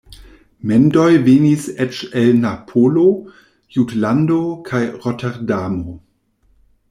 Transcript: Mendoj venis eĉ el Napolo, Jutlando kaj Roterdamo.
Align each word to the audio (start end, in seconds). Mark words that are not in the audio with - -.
Mendoj 0.69 1.09
venis 1.27 1.67
eĉ 1.85 1.99
el 2.21 2.31
Napolo, 2.45 3.05
Jutlando 3.77 4.41
kaj 4.71 4.83
Roterdamo. 5.05 5.97